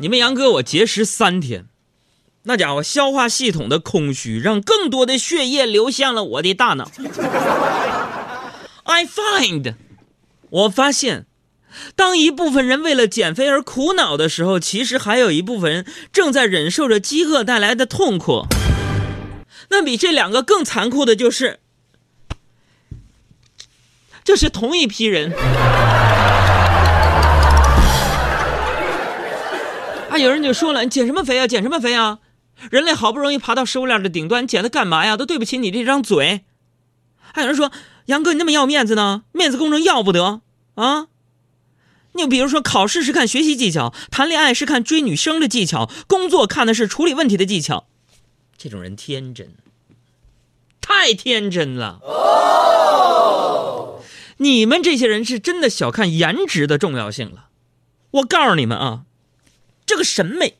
[0.00, 1.66] 你们杨哥我节食三天，
[2.44, 6.88] 那家伙消化系统的空虚，让更多的血液流向了我的大脑。
[8.84, 9.74] I find，
[10.50, 11.26] 我发现，
[11.96, 18.46] 当一部分人为了减肥而苦恼的时候，其实还有一部分人正在忍受着饥饿带来的痛苦。
[19.70, 21.58] 那比这两个更残酷的就是，
[24.22, 25.32] 这是同一批人。
[30.20, 31.46] 有人就说了：“你减什么肥啊？
[31.46, 32.18] 减什么肥啊？
[32.70, 35.16] 人类好不容易爬到食物链的顶端，减它干嘛呀？
[35.16, 36.44] 都对不起你这张嘴。”
[37.32, 37.70] 还有人说
[38.06, 39.24] ：“杨哥，你那么要面子呢？
[39.32, 40.40] 面子工程要不得
[40.74, 41.06] 啊！
[42.12, 47.86] 你比如说，考试是看学习技巧，谈恋爱是看追女生的技巧，工作看的是处理问题的技巧。
[48.56, 49.54] 这种人天真，
[50.80, 52.00] 太天真了。
[54.38, 57.50] 你们这些人是真的小看颜值的重要性了。
[58.10, 59.02] 我告诉你们啊。”
[59.88, 60.58] 这个审美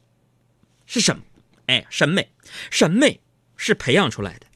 [0.87, 1.23] 是什么？
[1.67, 2.31] 哎，审美，
[2.71, 3.21] 审美
[3.57, 4.47] 是培养出来的。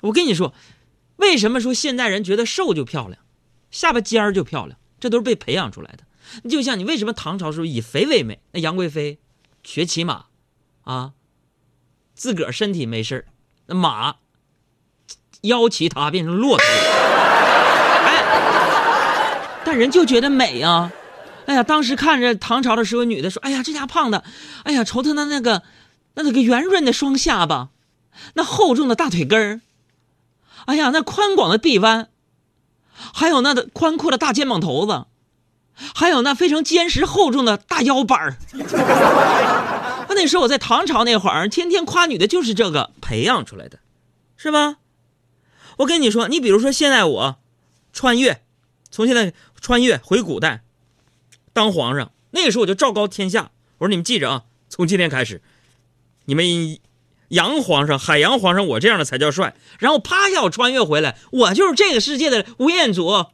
[0.00, 0.52] 我跟你说，
[1.16, 3.22] 为什么说现代人觉得瘦就漂亮，
[3.70, 4.76] 下巴尖儿就漂亮？
[4.98, 6.48] 这都是被培养出来的。
[6.48, 8.40] 就像你为什么唐朝时候以肥为美？
[8.50, 9.20] 那杨贵妃
[9.62, 10.24] 学骑马
[10.82, 11.12] 啊，
[12.16, 13.24] 自个儿身体没事
[13.66, 14.16] 那马
[15.42, 16.66] 腰骑它变成骆驼，
[18.04, 20.90] 哎，但人就觉得美啊。
[21.46, 24.24] 哎呀，当时看着唐朝的时候，女的说：“哎呀，这家胖的，
[24.64, 25.62] 哎呀，瞅他那那个，
[26.14, 27.68] 那那个圆润的双下巴，
[28.34, 29.60] 那厚重的大腿根儿，
[30.64, 32.08] 哎呀，那宽广的臂弯，
[32.94, 35.04] 还有那的宽阔的大肩膀头子，
[35.94, 38.36] 还有那非常坚实厚重的大腰板儿。
[40.16, 43.80] 那时候我在唐朝那会儿，天天夸女的就是这个培养出来的，
[44.36, 44.76] 是吧？
[45.78, 47.36] 我跟你说，你比如说现在我
[47.92, 48.40] 穿越，
[48.90, 50.62] 从现在穿越回古代。”
[51.54, 55.40] 当皇上，那个时候我就昭告天下，我说你们记着啊，从今天开始，
[56.26, 56.78] 你们
[57.28, 59.54] 洋皇上、海洋皇上，我这样的才叫帅。
[59.78, 63.26] 然后啪一下，我穿越回来，我就是这个世界的吴彦祖、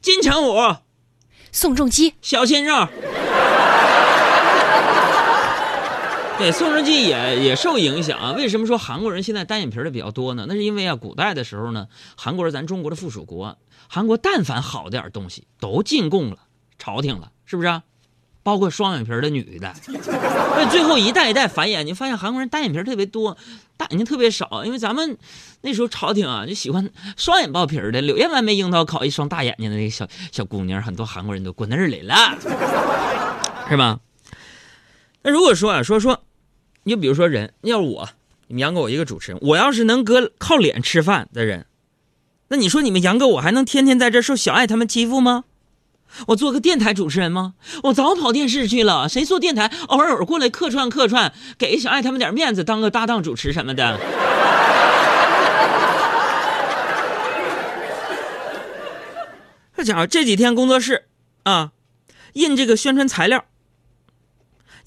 [0.00, 0.76] 金城武、
[1.50, 2.86] 宋仲基、小鲜肉。
[6.38, 8.32] 对，宋仲基也也受影响啊。
[8.32, 10.46] 为什么说韩国人现在单眼皮的比较多呢？
[10.48, 16.36] 那是因为啊，古代的时候呢，韩国是咱中国的附属国，韩国但凡好点东西都进贡了
[16.78, 17.82] 朝廷了，是不是？
[18.44, 23.36] 包括双眼皮的女的，那最后一代一代繁衍，你发现韩国人单眼皮特别多，
[23.76, 25.18] 大眼睛特别少，因为咱们
[25.62, 32.38] 那时候朝廷啊就喜欢双眼爆皮的，柳叶弯眉樱桃口一双大眼睛的那个小小姑娘，很多韩国人都滚那儿来了，
[33.68, 33.98] 是吧？
[35.22, 36.22] 那如果说啊，说说。
[36.88, 38.08] 你就比如说人，要是我，
[38.46, 41.66] 你们杨哥我一个主持人，我要是能搁靠脸吃饭的人，
[42.48, 45.44] 那你说你们杨哥我还能天天在这受小爱他们欺负吗？
[46.28, 47.52] 我做个电台主持人吗？
[47.82, 49.06] 我早跑电视去了。
[49.06, 54.00] 谁做电台，偶尔过来客串客串，给小爱他们点面子，当个搭档主持什么的。
[59.76, 61.04] 这家伙这几天工作室
[61.42, 61.72] 啊，
[62.32, 63.44] 印这个宣传材料。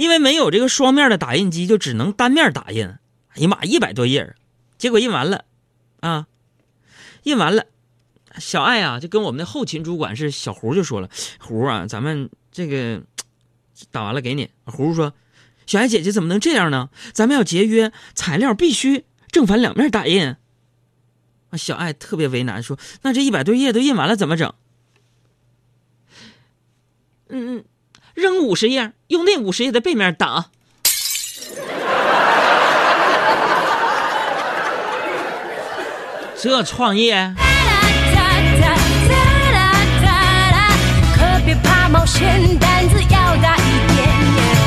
[0.02, 2.88] 因为没有这个双面的打印机，就只能单面打印。
[2.88, 4.36] 哎呀妈，一百多页
[4.80, 5.46] 结果印完了，
[6.00, 6.26] 啊，
[7.22, 7.68] 印完了，
[8.40, 13.04] 小爱啊就跟我们的后勤主管是小胡就说了：“胡啊，咱们这个
[13.92, 15.14] 打完了给你。”胡说
[15.68, 16.90] ：“小爱姐姐怎么能这样呢？
[17.14, 20.36] 咱们要节约材料，必须正反两面打印。”
[21.52, 24.52] 啊，小爱特别为难，说：“那这一百多页都印完了，怎么整？”
[27.30, 27.66] 嗯嗯。
[28.14, 30.46] 扔五十页，用那五十页的背面挡。
[36.40, 37.34] 这创业。
[41.14, 43.62] 可别怕冒险，胆子要大一
[43.96, 44.61] 点点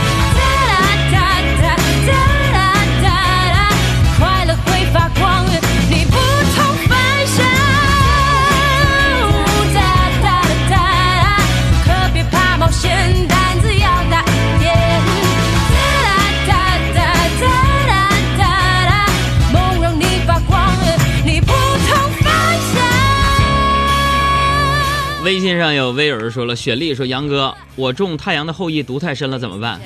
[25.24, 29.80] 微信上有微友说了，雪莉说：“杨哥，我中太阳的后裔毒太深了，怎么办？”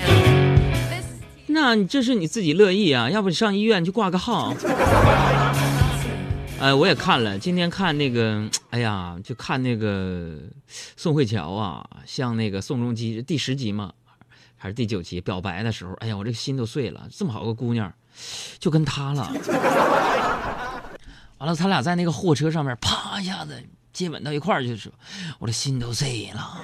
[1.47, 3.09] 那你这是你自己乐意啊？
[3.09, 4.53] 要不你上医院去挂个号？
[6.61, 10.37] 哎，我也看了，今天看那个，哎呀，就看那个
[10.97, 13.93] 宋慧乔啊，像那个宋仲基第十集嘛，
[14.57, 17.07] 还是第九集表白的时候，哎呀，我这个心都碎了。
[17.13, 17.93] 这么好个姑娘，
[18.59, 19.33] 就跟他了。
[21.39, 23.63] 完了，他俩在那个货车上面，啪一下子。
[23.93, 24.95] 接吻到一块儿去的时候，
[25.39, 26.61] 我的心都碎了。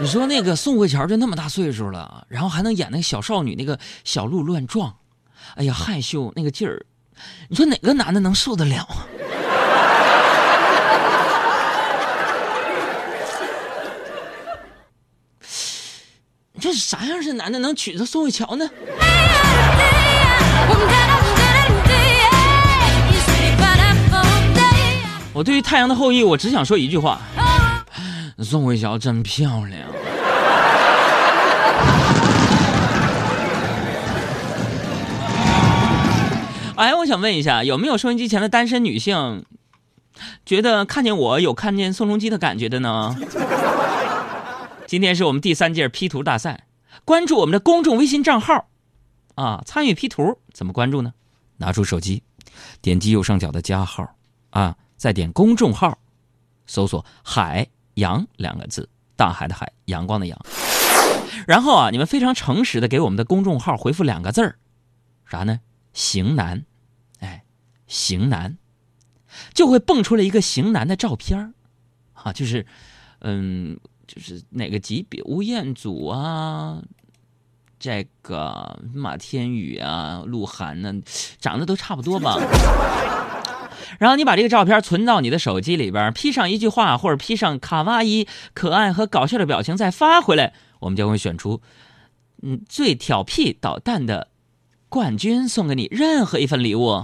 [0.00, 4.96] 你说那个宋慧乔就那么大岁数了，然后还能演那个小少女那个小鹿乱撞，
[5.56, 6.86] 哎呀害羞那个劲儿，
[7.48, 9.06] 你说哪个男的能受得了啊？
[16.58, 18.70] 这啥样式男的能娶到宋慧乔呢？
[25.32, 27.20] 我对于《太阳的后裔》，我只想说一句话：
[28.42, 29.88] 宋慧乔真漂亮。
[36.76, 39.44] 哎，我想问一下，有没有收音机前的单身女性，
[40.46, 43.14] 觉得看见我有看见宋仲基的感觉的呢？
[44.86, 46.64] 今天是我们第三届 P 图大赛，
[47.04, 48.68] 关注我们的公众微信账号，
[49.34, 51.12] 啊，参与 P 图怎么关注呢？
[51.58, 52.22] 拿出手机，
[52.80, 54.14] 点击右上角的加号，
[54.48, 55.98] 啊，再点公众号，
[56.66, 60.38] 搜索“海阳”两个字，大海的海，阳光的阳。
[61.46, 64.56] 然后啊，你们非常诚实的给我们的公众号回复两个字儿，
[65.26, 65.60] 啥呢？
[65.92, 66.64] 型男，
[67.18, 67.44] 哎，
[67.86, 68.56] 型男，
[69.54, 71.52] 就会蹦出来一个型男的照片儿，
[72.14, 72.66] 啊，就是，
[73.20, 73.78] 嗯。
[74.12, 75.22] 就是哪个级别？
[75.22, 76.82] 吴彦祖啊，
[77.78, 80.92] 这个马天宇啊，鹿晗呢，
[81.38, 82.36] 长得都差不多吧。
[83.98, 91.60] 然后你把这个照片存到你的手机里边，P 上一句话或者 P 上卡哇伊、可爱和搞笑的表情，再发回来，我们将会选出
[92.42, 94.28] 嗯最调皮捣蛋的
[94.88, 97.02] 冠军，送给你任何一份礼物。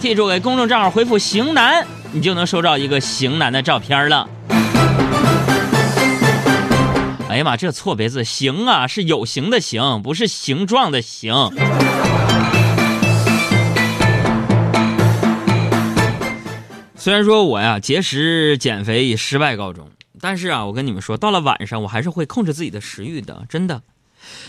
[0.00, 1.86] 记住，给公众账号回复“型男”。
[2.14, 4.28] 你就能收到一个型男的照片了。
[7.28, 11.32] 哎呀妈，这错别字“型”啊，是有形的“形”，不是形状的“形”。
[17.02, 19.90] 虽然说我呀节食减肥以失败告终，
[20.20, 23.82] 但是啊，我跟你们说，到了晚上我还是会控制自己的食欲的，真的。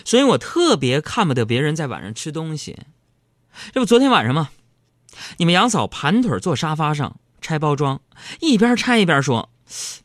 [0.05, 2.77] 所以我特别看不得别人在晚上吃东西。
[3.71, 4.51] 这不昨天晚上吗？
[5.38, 7.15] 你们杨嫂盘腿坐沙发上。
[7.41, 8.00] 拆包装，
[8.39, 9.50] 一边拆一边说：“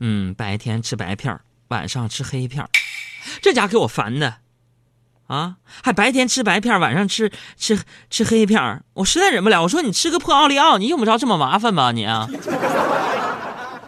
[0.00, 2.66] 嗯，白天吃白片晚上吃黑片
[3.42, 4.38] 这家给我烦的，
[5.28, 7.80] 啊，还白天吃白片晚上吃吃
[8.10, 9.62] 吃黑片我实在忍不了。
[9.62, 11.92] 我说你吃个破奥利奥，你用不着这么麻烦吧？
[11.92, 12.28] 你啊，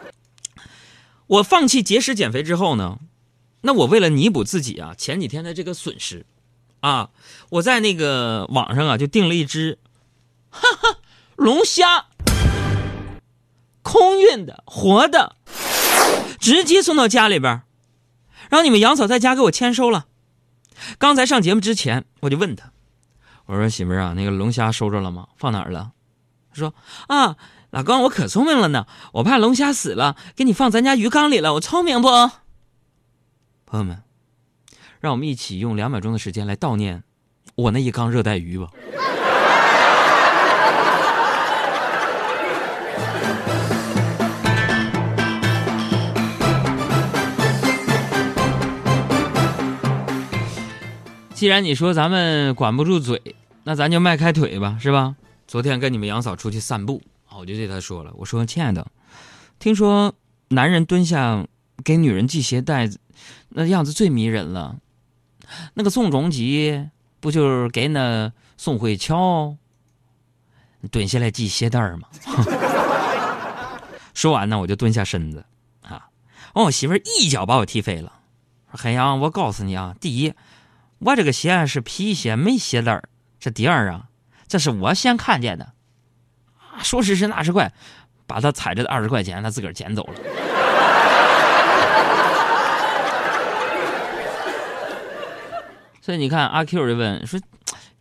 [1.27, 2.99] 我放弃节食减肥之后呢，
[3.63, 6.25] 那我为了弥补自己啊前几天的这个损失，
[6.81, 7.09] 啊，
[7.49, 9.79] 我在那个网上啊就订了一只，
[10.51, 10.99] 哈哈，
[11.37, 12.07] 龙虾。”
[13.83, 15.35] 空运的活的，
[16.39, 17.63] 直接送到家里边，
[18.51, 20.05] 让你们杨嫂在家给我签收了。
[20.99, 22.73] 刚才上节目之前，我就问他，
[23.47, 25.29] 我说媳妇儿啊，那个龙虾收着了吗？
[25.37, 25.93] 放哪儿了？
[26.51, 26.75] 他说
[27.09, 27.37] 啊，
[27.71, 31.55] 老公，我可聪明了呢，我怕龙虾死了，给你放咱家鱼缸里了。
[31.55, 32.09] 我聪明不？
[33.67, 34.03] 朋友们，
[35.01, 37.05] 让我们一起用两秒钟的时间来悼念
[37.55, 38.69] 我那一缸热带鱼吧。
[51.41, 53.35] 既然你说咱们管不住嘴，
[53.65, 55.17] 那咱就迈开腿吧，是吧？
[55.47, 57.01] 昨天跟你们杨嫂出去散步，
[57.35, 58.87] 我就对她说了，我说亲爱的，
[59.59, 60.15] 听说
[60.49, 61.47] 男人蹲下
[61.83, 62.91] 给女人系鞋带，
[63.49, 64.77] 那样子最迷人了。
[65.73, 69.57] 那个宋仲基不就是给那宋慧乔
[70.91, 72.09] 蹲下来系鞋带吗？
[74.13, 75.47] 说完呢，我就蹲下身子，
[75.81, 76.11] 啊，
[76.53, 78.13] 完我媳妇儿一脚把我踢飞了。
[78.67, 80.35] 海洋，我告诉你啊，第一。
[81.01, 83.09] 我这个鞋是皮鞋，没鞋带儿。
[83.39, 84.09] 这第二啊，
[84.47, 85.73] 这是我先看见的。
[86.59, 87.73] 啊说时迟，那时快，
[88.27, 90.15] 把他踩着的二十块钱，他自个儿捡走了。
[96.03, 97.41] 所以你看，阿 Q 就问说：“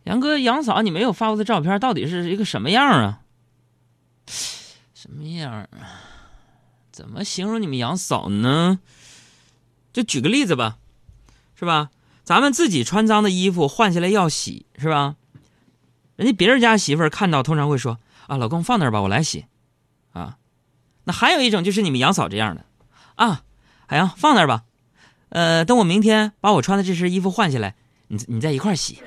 [0.04, 3.20] 杨哥、杨嫂，你没有发过的照片，到底是一个什么样啊？
[4.94, 5.68] 什么样啊？
[6.92, 8.78] 怎么形容你们杨嫂呢？
[9.92, 10.76] 就举个例子吧，
[11.54, 11.88] 是吧？”
[12.30, 15.16] 咱们自己穿脏的衣服换下来要洗是吧？
[16.14, 19.46] 人家别人家媳妇儿看到通常会说啊，老公放那儿吧，我来洗，
[20.12, 20.36] 啊。
[21.02, 22.64] 那还有一种就是你们杨嫂这样的，
[23.16, 23.42] 啊，
[23.88, 24.62] 海洋放那儿吧，
[25.30, 27.74] 呃，等我明天把我穿的这身衣服换下来，
[28.06, 29.02] 你你再一块儿洗。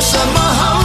[0.00, 0.79] 有什么好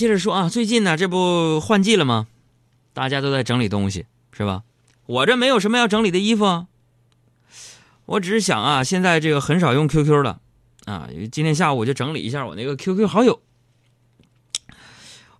[0.00, 2.26] 接着说啊，最近呢，这不换季了吗？
[2.94, 4.62] 大家都在整理东西，是吧？
[5.04, 6.68] 我这没有什么要整理的衣服啊，
[8.06, 10.40] 我只是想啊，现在这个很少用 QQ 了
[10.86, 13.42] 啊，今天下午我就整理一下我那个 QQ 好友，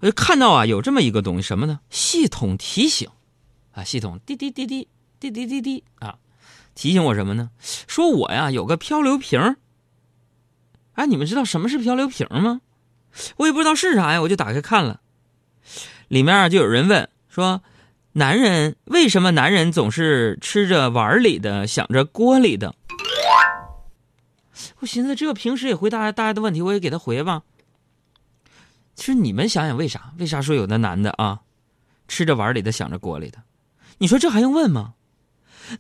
[0.01, 1.81] 我就看到啊，有这么一个东西，什么呢？
[1.89, 3.09] 系统提醒
[3.73, 4.89] 啊，系统滴滴滴滴
[5.19, 6.19] 滴滴滴滴啊，
[6.75, 7.49] 提醒我什么呢？
[7.87, 9.57] 说我呀有个漂流瓶
[10.97, 12.61] 哎，你们知道什么是漂流瓶吗？
[13.37, 15.01] 我也不知道是啥呀，我就打开看了，
[16.09, 17.63] 里面就有人问说。
[18.15, 22.75] 男人为什么男人总是吃着碗里的，想着锅里的？
[24.81, 27.43] 我寻思，这平时也回答大家的问题，我也给他回吧。
[28.97, 30.11] 其实你们想想，为啥？
[30.19, 31.43] 为啥说有的男的啊，
[32.09, 33.39] 吃着碗里的，想着锅里的？
[33.99, 34.95] 你说这还用问吗？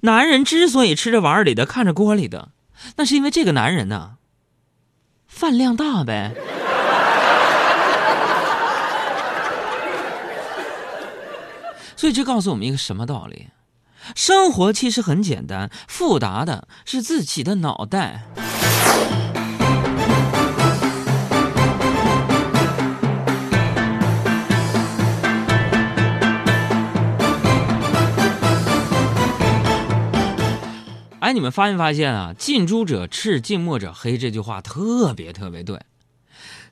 [0.02, 2.50] 男人之所以吃着碗里的，看着锅里的，
[2.94, 4.18] 那是因为这个男人呢，
[5.26, 6.32] 饭量大呗。
[12.00, 13.48] 所以这告诉我们一个什么道理？
[14.16, 18.24] 生活其实很简单，复杂的是自己的脑袋。
[31.18, 35.78] 哎，你们发没发现啊？“近朱者赤，近墨者黑”这句话特别特别对。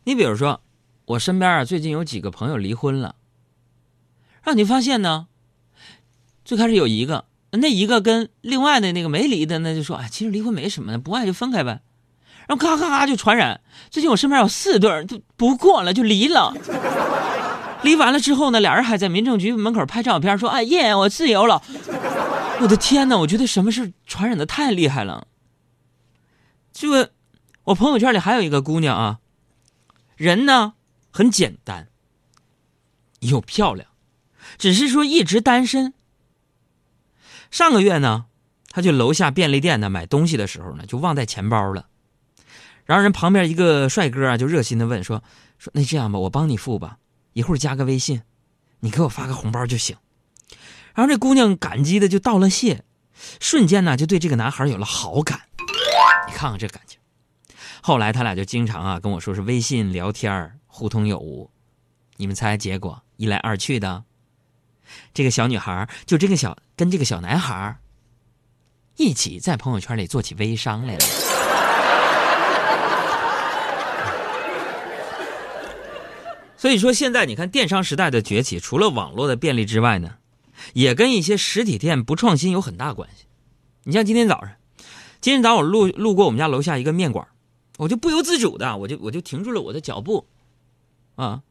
[0.04, 0.62] 你比如说，
[1.04, 3.16] 我身边啊，最近有几个朋友离婚了。
[4.48, 5.26] 让你发现呢，
[6.42, 11.82] 最开始有一个，那一个跟另外的那个没离的，那就说，哎，其实离婚没什么的，不爱就分开呗。
[12.46, 13.60] 然后咔咔咔就传染。
[13.90, 16.54] 最近我身边有四对就不过了，就离了。
[17.84, 21.62] 离完了之后呢，俩人还在民政局门口拍照片，说，哎耶，我自由了。
[22.62, 25.26] 我的天哪，我觉得什么事传染的太厉害了。
[26.72, 27.10] 这，
[27.64, 29.18] 我朋友圈里还有一个姑娘啊，
[30.16, 30.72] 人呢
[31.10, 31.88] 很简单，
[33.20, 33.90] 又漂亮。
[34.58, 35.94] 只是说一直单身。
[37.50, 38.26] 上个月呢，
[38.68, 41.86] 他去楼下便利店呢买东西的时候呢，就忘带钱包了。
[42.84, 45.22] 然后人旁边一个帅哥啊，就热心的问说
[45.58, 46.98] ：“说那这样吧，我帮你付吧，
[47.34, 48.22] 一会儿加个微信，
[48.80, 49.96] 你给我发个红包就行。”
[50.94, 52.82] 然后这姑娘感激的就道了谢，
[53.40, 55.42] 瞬间呢就对这个男孩有了好感。
[56.26, 56.98] 你看看这感情。
[57.80, 61.50] 后来他俩就经常啊跟我说是微信聊天互通有无。
[62.16, 64.04] 你们猜结果一来二去的。
[65.12, 67.78] 这个小女孩就这个小跟这个小男孩
[68.96, 71.00] 一起在朋友圈里做起微商来了。
[76.56, 80.16] 所以说，现在你看电商时代的崛起，除了网络的便利之外呢，
[80.72, 83.26] 也跟一些实体店不创新有很大关系。
[83.84, 84.56] 你像今天早上，
[85.20, 87.28] 今天早上我路路过我们家楼下一个面馆，
[87.76, 90.26] 我就不由自主的，我就我就停住了我的脚步，
[91.14, 91.42] 啊，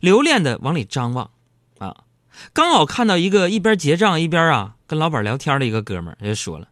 [0.00, 1.30] 留恋的往里张望，
[1.78, 2.04] 啊。
[2.52, 6.68] 刚好看到一个一边结账一边啊跟老板聊天的一个哥们儿，就说了：“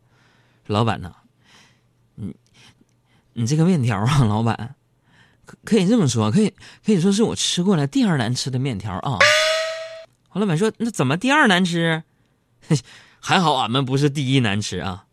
[0.67, 1.13] 老板呐，
[2.17, 2.35] 你
[3.35, 4.75] 你这个面条啊，老板
[5.45, 6.53] 可可以这么说，可以
[6.85, 9.19] 可以说是我吃过了第二难吃的面条啊。”
[10.29, 12.03] 黄老板说：“那怎么第二难吃？
[13.21, 15.07] 还好俺们不是第一难吃啊。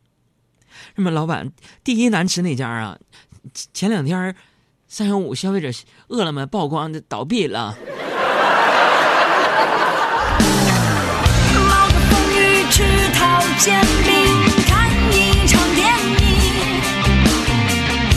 [0.95, 1.51] 那么老板，
[1.83, 2.97] 第一难吃那家啊，
[3.73, 4.35] 前两天
[4.87, 5.69] 三幺五消费者
[6.07, 7.77] 饿了么曝光的倒闭了。”
[13.61, 15.85] 看一场电
[16.21, 16.23] 影，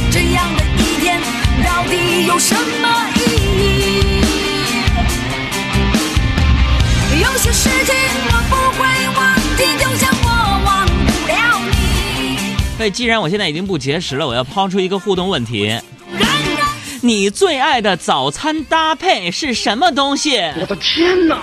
[0.09, 1.21] 这样的一天
[1.65, 3.21] 到底有什么意
[3.59, 4.01] 义？
[7.21, 7.93] 有些事情
[8.29, 10.29] 我不会忘记，就像我
[10.65, 11.35] 忘不了
[11.73, 12.55] 你。
[12.77, 15.77] 所以，既然我现在已经不节食了，我要抛出一个互动问题：
[17.01, 20.37] 你最爱的早餐搭配是什么东西？
[20.61, 21.43] 我的天哪！